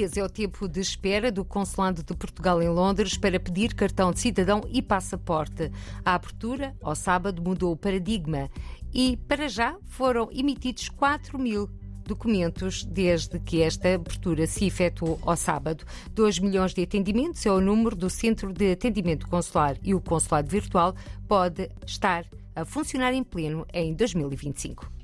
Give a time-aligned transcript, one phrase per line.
[0.00, 4.12] dias é o tempo de espera do Consulado de Portugal em Londres para pedir cartão
[4.12, 5.70] de cidadão e passaporte.
[6.02, 8.48] A abertura, ao sábado, mudou o paradigma
[8.94, 11.68] e, para já, foram emitidos 4 mil
[12.02, 15.84] documentos desde que esta abertura se efetuou ao sábado.
[16.14, 20.48] 2 milhões de atendimentos é o número do Centro de Atendimento Consular e o consulado
[20.48, 20.94] virtual
[21.28, 22.24] pode estar
[22.56, 24.99] a funcionar em pleno em 2025.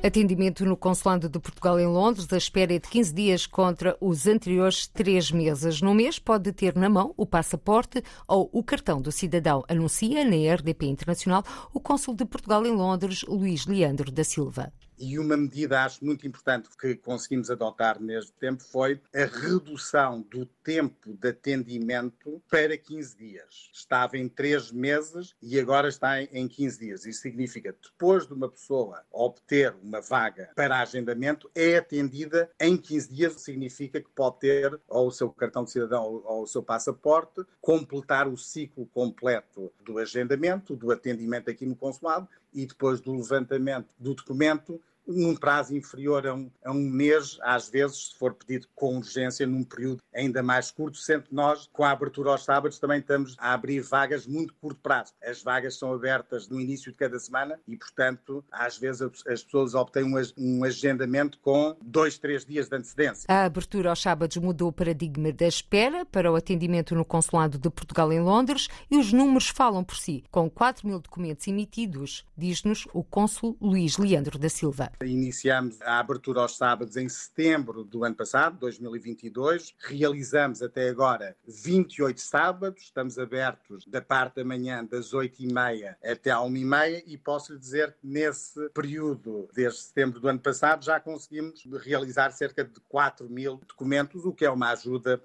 [0.00, 4.28] Atendimento no Consulado de Portugal em Londres, a espera é de 15 dias contra os
[4.28, 5.82] anteriores 3 meses.
[5.82, 10.54] No mês, pode ter na mão o passaporte ou o cartão do cidadão, anuncia na
[10.54, 11.42] RDP Internacional
[11.74, 14.72] o Cônsul de Portugal em Londres, Luís Leandro da Silva.
[15.00, 20.44] E uma medida, acho muito importante, que conseguimos adotar neste tempo foi a redução do
[20.44, 23.70] tempo de atendimento para 15 dias.
[23.72, 27.06] Estava em 3 meses e agora está em 15 dias.
[27.06, 32.76] Isso significa que depois de uma pessoa obter uma vaga para agendamento, é atendida em
[32.76, 33.40] 15 dias.
[33.40, 38.26] Significa que pode ter ou o seu cartão de cidadão ou o seu passaporte, completar
[38.26, 44.14] o ciclo completo do agendamento, do atendimento aqui no consulado e depois do levantamento do
[44.14, 48.98] documento num prazo inferior a um, a um, mês, às vezes, se for pedido com
[48.98, 53.00] urgência, num período ainda mais curto, sendo que nós, com a abertura aos sábados, também
[53.00, 55.12] estamos a abrir vagas muito curto prazo.
[55.22, 59.74] As vagas são abertas no início de cada semana e, portanto, às vezes as pessoas
[59.74, 63.24] obtêm um, um agendamento com dois, três dias de antecedência.
[63.28, 67.70] A abertura aos sábados mudou o paradigma da espera para o atendimento no Consulado de
[67.70, 70.24] Portugal em Londres e os números falam por si.
[70.30, 74.90] Com 4 mil documentos emitidos, diz-nos o cônsul Luís Leandro da Silva.
[75.04, 79.72] Iniciamos a abertura aos sábados em setembro do ano passado, 2022.
[79.78, 82.82] Realizamos até agora 28 sábados.
[82.82, 87.92] Estamos abertos da parte da manhã das 8h30 até à 1h30 e posso lhe dizer
[87.92, 93.60] que nesse período, desde setembro do ano passado, já conseguimos realizar cerca de 4 mil
[93.68, 95.22] documentos, o que é uma ajuda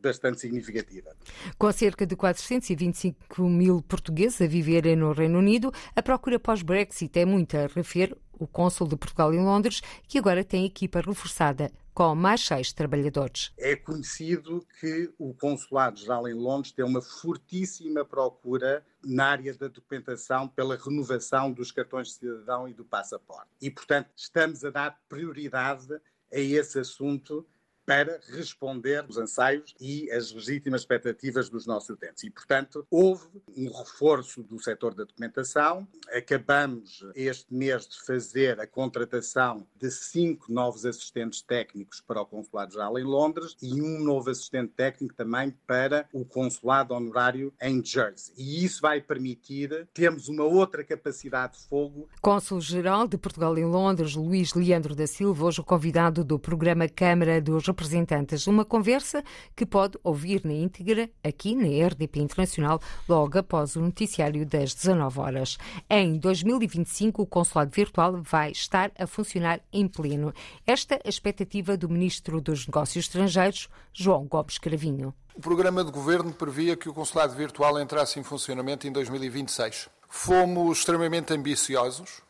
[0.00, 1.14] bastante significativa.
[1.58, 7.24] Com cerca de 425 mil portugueses a viverem no Reino Unido, a procura pós-Brexit é
[7.24, 12.46] muita, refere o cônsul de Portugal em Londres, que agora tem equipa reforçada com mais
[12.46, 13.52] seis trabalhadores.
[13.58, 20.48] É conhecido que o Consulado-Geral em Londres tem uma fortíssima procura na área da documentação
[20.48, 23.50] pela renovação dos cartões de cidadão e do passaporte.
[23.60, 25.92] E, portanto, estamos a dar prioridade
[26.32, 27.46] a esse assunto
[27.90, 32.22] para responder aos anseios e às legítimas expectativas dos nossos utentes.
[32.22, 35.88] E, portanto, houve um reforço do setor da documentação.
[36.12, 42.96] Acabamos este mês de fazer a contratação de cinco novos assistentes técnicos para o Consulado-Geral
[42.96, 48.32] em Londres e um novo assistente técnico também para o Consulado Honorário em Jersey.
[48.38, 52.08] E isso vai permitir termos uma outra capacidade de fogo.
[52.22, 57.68] Cônsul-Geral de Portugal em Londres, Luís Leandro da Silva, hoje convidado do programa Câmara dos
[57.80, 58.46] representantes.
[58.46, 59.24] Uma conversa
[59.56, 65.20] que pode ouvir na íntegra aqui na RDP Internacional, logo após o noticiário das 19
[65.20, 65.58] horas.
[65.88, 70.32] Em 2025, o consulado virtual vai estar a funcionar em pleno.
[70.66, 75.14] Esta é a expectativa do Ministro dos Negócios Estrangeiros, João Gomes Cravinho.
[75.34, 79.88] O programa de governo previa que o consulado virtual entrasse em funcionamento em 2026.
[80.08, 82.20] Fomos extremamente ambiciosos,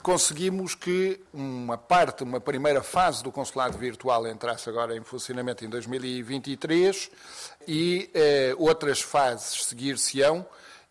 [0.00, 5.68] conseguimos que uma parte, uma primeira fase do consulado virtual entrasse agora em funcionamento em
[5.68, 7.10] 2023
[7.66, 10.46] e eh, outras fases seguir-se-ão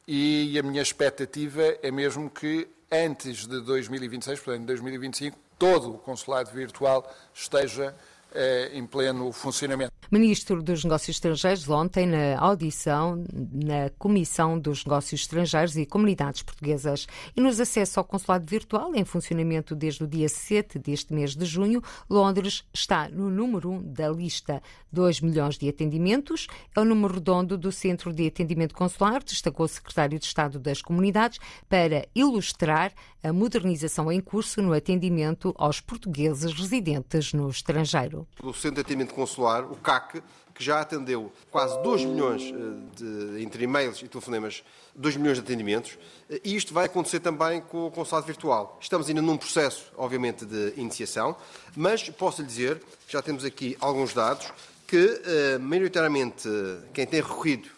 [0.08, 5.98] e a minha expectativa é mesmo que antes de 2026, portanto, em 2025, todo o
[6.00, 7.96] consulado virtual esteja
[8.34, 9.99] eh, em pleno funcionamento.
[10.12, 17.06] Ministro dos Negócios Estrangeiros, ontem, na audição na Comissão dos Negócios Estrangeiros e Comunidades Portuguesas
[17.38, 21.46] e nos acessos ao consulado virtual, em funcionamento desde o dia 7 deste mês de
[21.46, 24.64] junho, Londres está no número 1 da lista.
[24.92, 29.70] 2 milhões de atendimentos é o número redondo do Centro de Atendimento Consular, destacou o
[29.70, 31.38] Secretário de Estado das Comunidades,
[31.70, 32.92] para ilustrar
[33.22, 38.26] a modernização em curso no atendimento aos portugueses residentes no estrangeiro.
[38.42, 40.22] O Centro de Atendimento Consular, o CAC, que
[40.60, 42.54] já atendeu quase 2 milhões eh,
[42.98, 44.62] de, entre e-mails e telefonemas,
[44.94, 45.98] 2 milhões de atendimentos,
[46.30, 48.78] eh, e isto vai acontecer também com o consulado virtual.
[48.82, 51.36] Estamos ainda num processo, obviamente, de iniciação,
[51.78, 54.52] mas posso lhe dizer, já temos aqui alguns dados,
[54.86, 56.50] que, eh, maioritariamente,
[56.94, 57.70] quem tem recorrido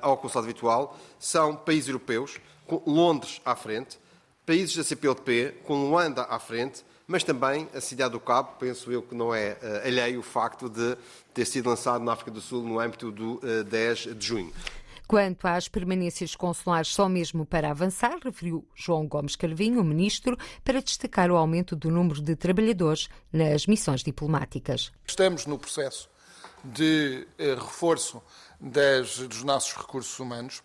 [0.00, 3.98] ao consulado virtual são países europeus, com Londres à frente,
[4.44, 9.02] países da CPLP, com Luanda à frente, mas também a cidade do Cabo, penso eu
[9.02, 10.96] que não é uh, alheio o facto de
[11.32, 14.52] ter sido lançado na África do Sul no âmbito do uh, eh, 10 de junho.
[15.06, 20.80] Quanto às permanências consulares só mesmo para avançar, referiu João Gomes Carvinho, o ministro, para
[20.80, 24.90] destacar o aumento do número de trabalhadores nas missões diplomáticas.
[25.06, 26.08] Estamos no processo
[26.64, 28.22] de eh, reforço
[28.58, 30.62] das, dos nossos recursos humanos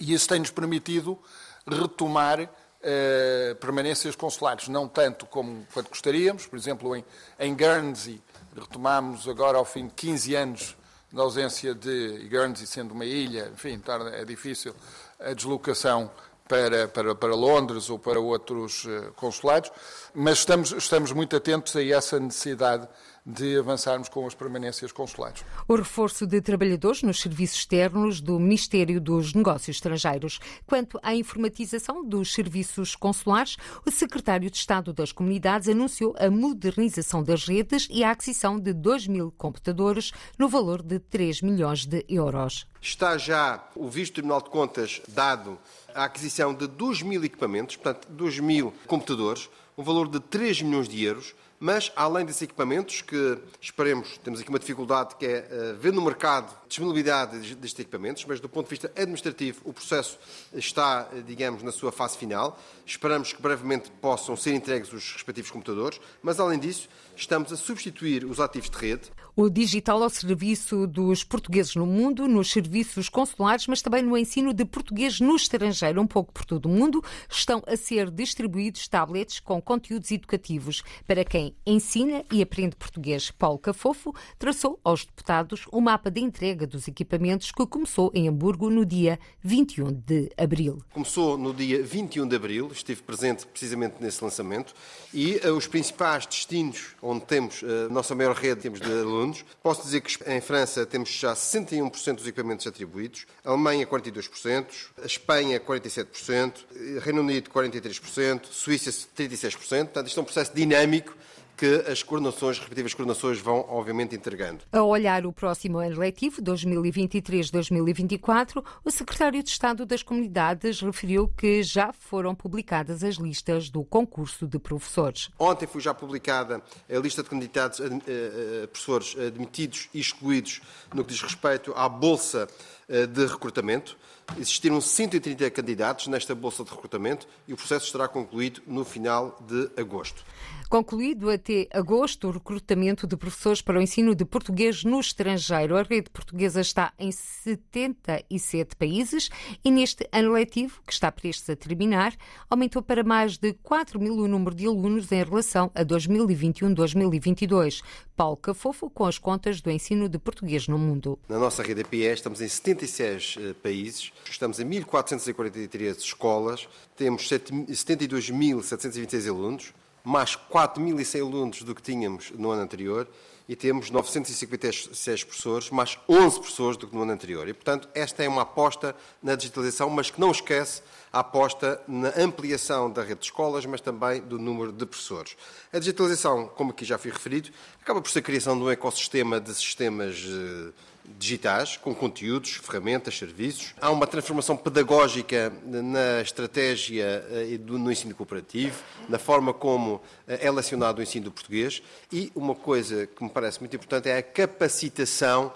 [0.00, 1.18] e isso tem-nos permitido
[1.66, 2.50] retomar
[2.88, 6.46] eh, permanências consulares, não tanto como quanto gostaríamos.
[6.46, 7.04] Por exemplo, em,
[7.40, 8.22] em Guernsey,
[8.54, 10.76] retomamos agora ao fim de 15 anos
[11.12, 14.72] da ausência de Guernsey, sendo uma ilha, enfim, é difícil
[15.18, 16.08] a deslocação
[16.46, 19.72] para, para, para Londres ou para outros eh, consulados,
[20.14, 22.86] mas estamos, estamos muito atentos a essa necessidade
[23.26, 25.44] de avançarmos com as permanências consulares.
[25.66, 30.38] O reforço de trabalhadores nos serviços externos do Ministério dos Negócios Estrangeiros.
[30.64, 37.22] Quanto à informatização dos serviços consulares, o secretário de Estado das Comunidades anunciou a modernização
[37.22, 42.04] das redes e a aquisição de 2 mil computadores no valor de 3 milhões de
[42.08, 42.66] euros.
[42.80, 45.58] Está já o visto do Tribunal de Contas dado
[45.92, 50.88] a aquisição de 2 mil equipamentos, portanto, 2 mil computadores, um valor de 3 milhões
[50.88, 55.76] de euros mas, além desses equipamentos, que esperemos, temos aqui uma dificuldade que é uh,
[55.76, 60.18] ver no mercado disponibilidade destes equipamentos, mas do ponto de vista administrativo o processo
[60.54, 62.58] está, digamos, na sua fase final.
[62.84, 68.24] Esperamos que brevemente possam ser entregues os respectivos computadores, mas, além disso, estamos a substituir
[68.24, 69.10] os ativos de rede.
[69.38, 74.54] O digital ao serviço dos portugueses no mundo, nos serviços consulares, mas também no ensino
[74.54, 79.38] de português no estrangeiro, um pouco por todo o mundo, estão a ser distribuídos tablets
[79.38, 83.30] com conteúdos educativos para quem ensina e aprende português.
[83.30, 88.28] Paulo Cafofo traçou aos deputados o um mapa de entrega dos equipamentos que começou em
[88.28, 90.80] Hamburgo no dia 21 de abril.
[90.92, 94.72] Começou no dia 21 de abril, estive presente precisamente nesse lançamento
[95.12, 99.44] e uh, os principais destinos onde temos uh, a nossa maior rede temos de alunos.
[99.60, 104.66] Posso dizer que em França temos já 61% dos equipamentos atribuídos, Alemanha 42%,
[105.02, 106.52] a Espanha 47%,
[107.00, 109.56] Reino Unido 43%, Suíça 36%.
[109.86, 111.16] Portanto, isto é um processo dinâmico
[111.56, 114.64] que as coordenações, as respectivas coordenações vão, obviamente, entregando.
[114.70, 121.62] A olhar o próximo ano letivo, 2023-2024, o secretário de Estado das Comunidades referiu que
[121.62, 125.30] já foram publicadas as listas do concurso de professores.
[125.38, 130.60] Ontem foi já publicada a lista de candidatos a, a, a professores admitidos e excluídos
[130.94, 132.46] no que diz respeito à Bolsa
[132.88, 133.96] eh, de recrutamento.
[134.38, 139.70] Existiram 130 candidatos nesta bolsa de recrutamento e o processo estará concluído no final de
[139.80, 140.24] agosto.
[140.68, 145.76] Concluído até agosto o recrutamento de professores para o ensino de português no estrangeiro.
[145.76, 149.30] A rede portuguesa está em 77 países
[149.64, 152.16] e neste ano letivo, que está prestes a terminar,
[152.50, 157.80] aumentou para mais de 4 mil o número de alunos em relação a 2021-2022.
[158.16, 161.16] Paulo Cafofo com as contas do ensino de português no mundo.
[161.28, 169.28] Na nossa rede APE estamos em 76 eh, países, estamos em 1.443 escolas, temos 72.726
[169.28, 169.72] alunos,
[170.06, 173.08] mais 4.100 alunos do que tínhamos no ano anterior
[173.48, 177.48] e temos 956 professores, mais 11 professores do que no ano anterior.
[177.48, 180.82] E, portanto, esta é uma aposta na digitalização, mas que não esquece
[181.12, 185.36] a aposta na ampliação da rede de escolas, mas também do número de professores.
[185.72, 187.50] A digitalização, como aqui já fui referido,
[187.82, 190.72] acaba por ser a criação de um ecossistema de sistemas eh,
[191.18, 193.74] digitais, com conteúdos, ferramentas, serviços.
[193.80, 200.44] Há uma transformação pedagógica na estratégia eh, no ensino cooperativo, na forma como eh, é
[200.44, 201.82] relacionado o ensino do português
[202.12, 205.52] e uma coisa que me parece muito importante é a capacitação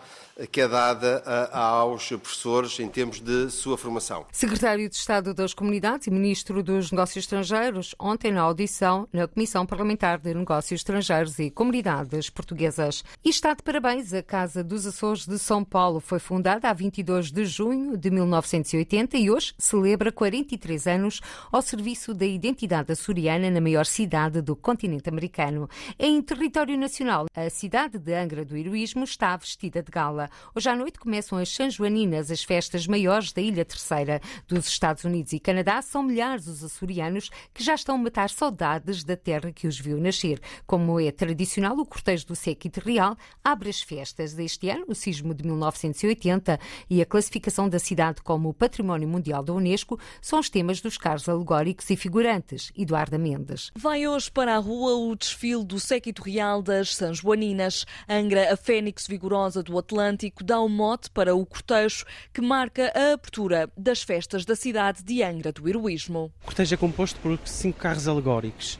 [0.50, 4.26] que é dada aos professores em termos de sua formação.
[4.32, 9.66] Secretário de Estado das Comunidades e Ministro dos Negócios Estrangeiros, ontem na audição na Comissão
[9.66, 13.04] Parlamentar de Negócios Estrangeiros e Comunidades Portuguesas.
[13.24, 16.00] E está de parabéns a Casa dos Açores de São Paulo.
[16.00, 21.20] Foi fundada a 22 de junho de 1980 e hoje celebra 43 anos
[21.50, 25.68] ao serviço da identidade açoriana na maior cidade do continente americano.
[25.98, 30.29] Em território nacional, a cidade de Angra do Heroísmo está vestida de gala.
[30.54, 34.20] Hoje à noite começam as San Joaninas, as festas maiores da Ilha Terceira.
[34.46, 39.04] Dos Estados Unidos e Canadá são milhares os açorianos que já estão a matar saudades
[39.04, 40.40] da terra que os viu nascer.
[40.66, 45.34] Como é tradicional, o cortejo do Séquito Real abre as festas deste ano, o sismo
[45.34, 46.58] de 1980
[46.88, 51.28] e a classificação da cidade como Património Mundial da Unesco são os temas dos carros
[51.28, 52.72] alegóricos e figurantes.
[52.76, 53.70] Eduarda Mendes.
[53.76, 57.86] Vai hoje para a rua o desfile do Séquito Real das San Joaninas.
[58.08, 62.92] Angra, a fênix vigorosa do Atlântico, Atlântico dá um mote para o cortejo que marca
[62.94, 66.32] a abertura das festas da cidade de Angra do Heroísmo.
[66.42, 68.78] O cortejo é composto por cinco carros alegóricos.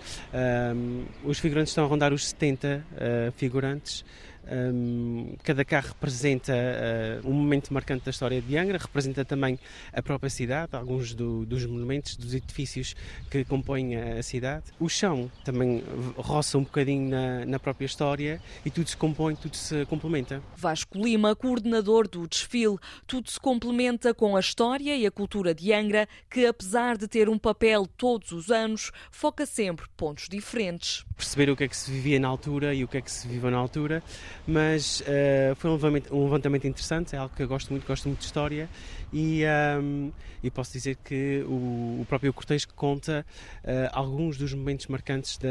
[0.75, 4.05] Um, os figurantes estão a rondar os 70 uh, figurantes.
[4.51, 9.59] Um, cada carro representa uh, um momento marcante da história de Angra, representa também
[9.93, 12.97] a própria cidade, alguns do, dos monumentos, dos edifícios
[13.31, 14.65] que compõem a, cidade.
[14.79, 15.85] O chão também
[16.17, 20.43] roça um bocadinho na, na própria história e tudo se compõe, tudo se complementa.
[20.57, 22.77] Vasco Lima, coordenador do desfile,
[23.07, 27.29] tudo se complementa com a história e a cultura de Angra, que apesar de ter
[27.29, 31.05] um papel todos os anos, foca sempre pontos diferentes.
[31.17, 33.29] Perceber o que é que se vivia na altura e o que é que se
[33.29, 34.03] vive na altura,
[34.47, 38.09] mas uh, foi um levantamento, um levantamento, interessante, é algo que eu gosto muito, gosto
[38.09, 38.69] muito de história
[39.13, 39.43] e,
[39.81, 43.25] um, e posso dizer que o, o próprio cortejo conta
[43.65, 45.49] uh, alguns dos momentos marcantes da,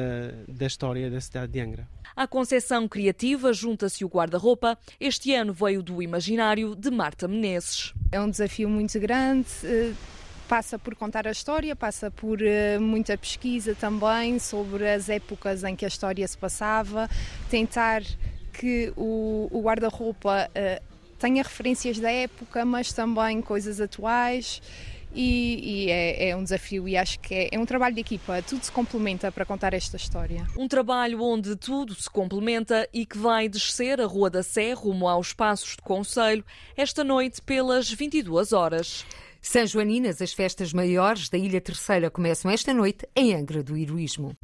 [0.47, 1.87] da história da cidade de Angra.
[2.15, 4.77] À concepção criativa junta-se o guarda-roupa.
[4.99, 7.93] Este ano veio do imaginário de Marta Menezes.
[8.11, 9.47] É um desafio muito grande.
[9.63, 10.19] Uh
[10.49, 15.75] passa por contar a história, passa por uh, muita pesquisa também sobre as épocas em
[15.75, 17.07] que a história se passava,
[17.51, 18.01] tentar
[18.59, 20.83] que o, o guarda-roupa uh,
[21.17, 24.61] tenha referências da época, mas também coisas atuais.
[25.15, 28.43] E, e é, é, um desafio e acho que é, é, um trabalho de equipa,
[28.43, 30.45] tudo se complementa para contar esta história.
[30.55, 35.07] Um trabalho onde tudo se complementa e que vai descer a Rua da Sé rumo
[35.07, 36.45] aos Passos de Conselho
[36.77, 39.03] esta noite pelas 22 horas.
[39.41, 44.37] São Joaninas, as festas maiores da Ilha Terceira começam esta noite em Angra do Heroísmo.